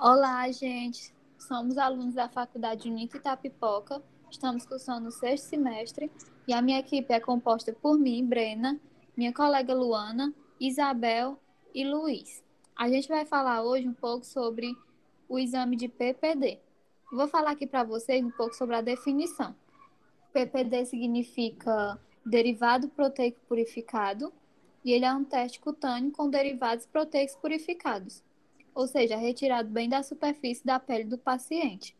[0.00, 1.12] Olá, gente.
[1.36, 4.00] Somos alunos da Faculdade Unita Itapipoca.
[4.30, 6.08] Estamos cursando o sexto semestre
[6.46, 8.80] e a minha equipe é composta por mim, Brena,
[9.16, 11.36] minha colega Luana, Isabel
[11.74, 12.44] e Luiz.
[12.76, 14.72] A gente vai falar hoje um pouco sobre
[15.28, 16.60] o exame de PPD.
[17.10, 19.52] Vou falar aqui para vocês um pouco sobre a definição.
[20.32, 24.32] PPD significa derivado proteico purificado
[24.84, 28.22] e ele é um teste cutâneo com derivados proteicos purificados,
[28.74, 31.96] ou seja, retirado bem da superfície da pele do paciente.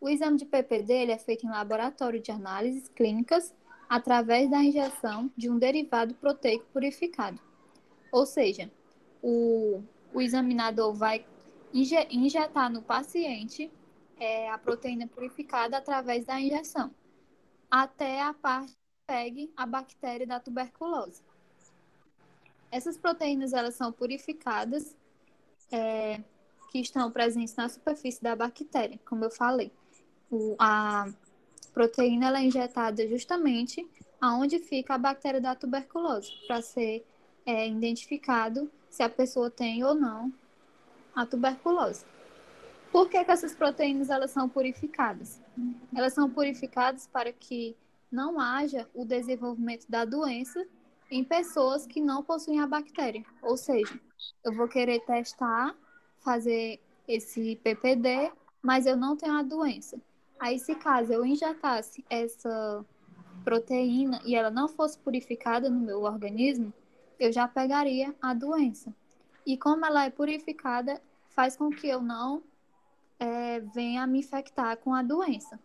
[0.00, 3.54] O exame de PPD ele é feito em laboratório de análises clínicas
[3.88, 7.40] através da injeção de um derivado proteico purificado.
[8.10, 8.70] Ou seja,
[9.22, 11.24] o, o examinador vai
[11.72, 13.70] injetar no paciente
[14.18, 16.90] é, a proteína purificada através da injeção,
[17.70, 21.22] até a parte que pegue a bactéria da tuberculose.
[22.70, 24.96] Essas proteínas elas são purificadas,
[25.72, 26.20] é,
[26.70, 29.72] que estão presentes na superfície da bactéria, como eu falei.
[30.30, 31.10] O, a
[31.72, 33.86] proteína ela é injetada justamente
[34.20, 37.04] aonde fica a bactéria da tuberculose, para ser
[37.44, 40.32] é, identificado se a pessoa tem ou não
[41.14, 42.04] a tuberculose.
[42.92, 45.40] Por que, que essas proteínas elas são purificadas?
[45.96, 47.74] Elas são purificadas para que
[48.10, 50.64] não haja o desenvolvimento da doença
[51.12, 53.22] em pessoas que não possuem a bactéria.
[53.42, 54.00] Ou seja,
[54.42, 55.76] eu vou querer testar,
[56.20, 58.32] fazer esse PPD,
[58.62, 60.00] mas eu não tenho a doença.
[60.40, 62.82] Aí, se caso eu injetasse essa
[63.44, 66.72] proteína e ela não fosse purificada no meu organismo,
[67.20, 68.94] eu já pegaria a doença.
[69.44, 72.42] E como ela é purificada, faz com que eu não
[73.20, 75.60] é, venha me infectar com a doença.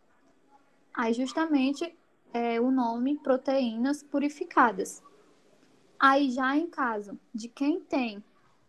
[0.93, 1.97] Aí, justamente,
[2.33, 5.01] é o nome proteínas purificadas.
[5.99, 8.23] Aí, já em caso de quem tem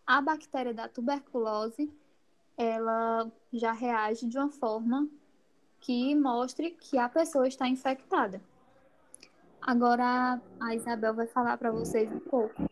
[0.05, 1.91] a bactéria da tuberculose,
[2.57, 5.07] ela já reage de uma forma
[5.79, 8.41] que mostre que a pessoa está infectada.
[9.61, 12.69] Agora a Isabel vai falar para vocês um pouco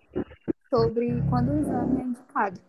[0.69, 2.61] sobre quando o exame é indicado.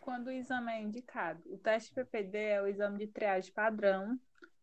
[0.00, 4.18] Quando o exame é indicado, o teste PPD é o exame de triagem padrão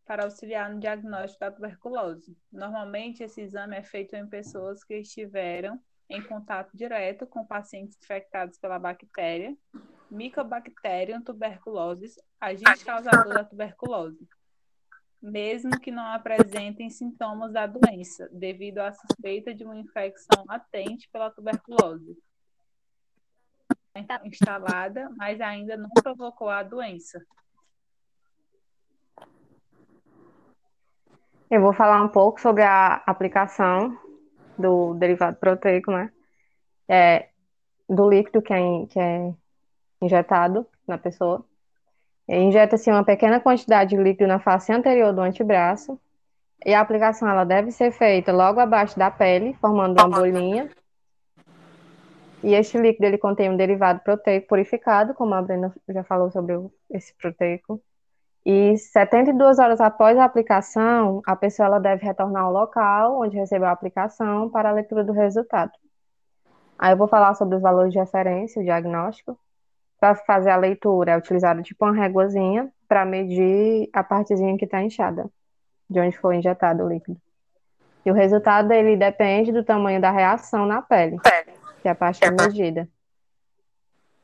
[0.09, 2.35] para auxiliar no diagnóstico da tuberculose.
[2.51, 8.57] Normalmente, esse exame é feito em pessoas que estiveram em contato direto com pacientes infectados
[8.57, 9.55] pela bactéria
[10.09, 14.27] Mycobacterium tuberculosis, agente causador da tuberculose,
[15.21, 21.29] mesmo que não apresentem sintomas da doença, devido à suspeita de uma infecção latente pela
[21.29, 22.17] tuberculose
[24.25, 27.23] instalada, mas ainda não provocou a doença.
[31.49, 33.97] Eu vou falar um pouco sobre a aplicação
[34.57, 36.11] do derivado proteico, né?
[36.87, 37.29] É,
[37.89, 39.33] do líquido que é, que é
[40.01, 41.43] injetado na pessoa.
[42.27, 45.99] Injeta-se uma pequena quantidade de líquido na face anterior do antebraço
[46.63, 50.69] e a aplicação ela deve ser feita logo abaixo da pele, formando uma bolinha.
[52.43, 56.55] E este líquido ele contém um derivado proteico purificado, como a Brenda já falou sobre
[56.91, 57.81] esse proteico.
[58.45, 63.67] E 72 horas após a aplicação, a pessoa ela deve retornar ao local onde recebeu
[63.67, 65.71] a aplicação para a leitura do resultado.
[66.77, 69.37] Aí eu vou falar sobre os valores de referência, o diagnóstico.
[69.99, 74.81] Para fazer a leitura, é utilizado tipo uma réguazinha para medir a partezinha que está
[74.81, 75.29] inchada,
[75.89, 77.19] de onde foi injetado o líquido.
[78.05, 81.17] E o resultado ele depende do tamanho da reação na pele,
[81.81, 82.87] que é a parte medida.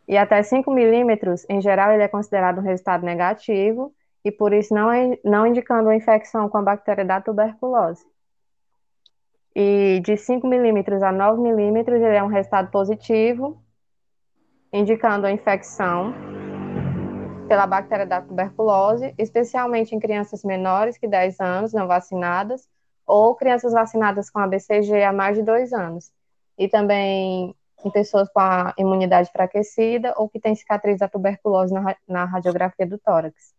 [0.08, 3.94] E até 5 milímetros, em geral, ele é considerado um resultado negativo
[4.26, 8.04] e por isso não, é, não indicando a infecção com a bactéria da tuberculose.
[9.56, 13.62] E de 5 milímetros a 9 milímetros, ele é um resultado positivo
[14.74, 16.14] indicando a infecção
[17.48, 22.68] pela bactéria da tuberculose, especialmente em crianças menores que 10 anos, não vacinadas,
[23.06, 26.12] ou crianças vacinadas com a BCG há mais de 2 anos.
[26.58, 27.56] E também
[27.86, 32.88] em pessoas com a imunidade enfraquecida ou que têm cicatriz da tuberculose na, na radiografia
[32.88, 33.54] do tórax.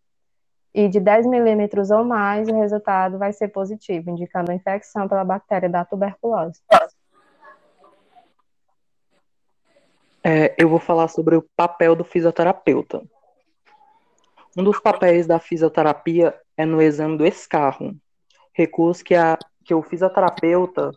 [0.77, 5.25] E de 10 milímetros ou mais, o resultado vai ser positivo, indicando a infecção pela
[5.25, 6.61] bactéria da tuberculose.
[10.23, 13.03] é, eu vou falar sobre o papel do fisioterapeuta.
[14.55, 17.97] Um dos papéis da fisioterapia é no exame do escarro,
[18.53, 20.91] recurso que, a, que o fisioterapeuta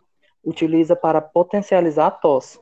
[0.44, 2.60] utiliza para potencializar a tosse,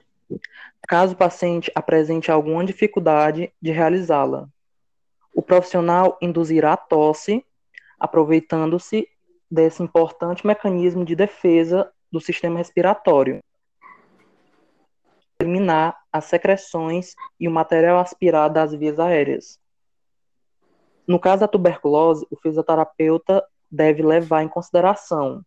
[0.87, 4.49] caso o paciente apresente alguma dificuldade de realizá-la.
[5.39, 7.47] O profissional induzirá a tosse,
[7.97, 9.09] aproveitando-se
[9.49, 13.41] desse importante mecanismo de defesa do sistema respiratório
[15.41, 19.61] eliminar as secreções e o material aspirado das vias aéreas.
[21.07, 25.45] No caso da tuberculose, o fisioterapeuta deve levar em consideração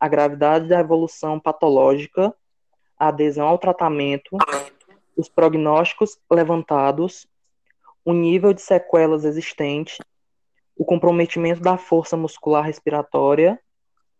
[0.00, 2.34] a gravidade da evolução patológica,
[2.98, 4.36] a adesão ao tratamento,
[5.16, 7.28] os prognósticos levantados,
[8.04, 10.02] o nível de sequelas existente,
[10.76, 13.60] o comprometimento da força muscular respiratória,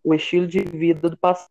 [0.04, 1.50] o estilo de vida do paciente.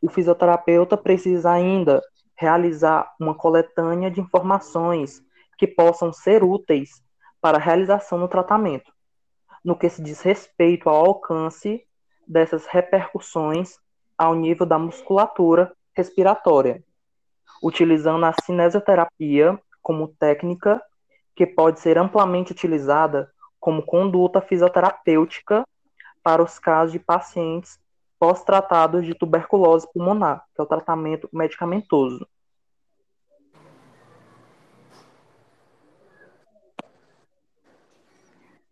[0.00, 2.00] O fisioterapeuta precisa ainda
[2.36, 5.22] realizar uma coletânea de informações
[5.56, 7.02] que possam ser úteis
[7.40, 8.92] para a realização do tratamento,
[9.64, 11.84] no que se diz respeito ao alcance
[12.26, 13.76] dessas repercussões
[14.16, 16.84] ao nível da musculatura respiratória,
[17.62, 20.82] utilizando a cinesioterapia como técnica
[21.34, 25.64] que pode ser amplamente utilizada como conduta fisioterapêutica
[26.22, 27.78] para os casos de pacientes
[28.18, 32.26] pós-tratados de tuberculose pulmonar, que é o tratamento medicamentoso.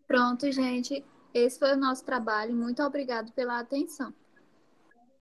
[0.06, 1.04] Pronto, gente.
[1.34, 2.54] Esse foi o nosso trabalho.
[2.54, 4.12] Muito obrigado pela atenção.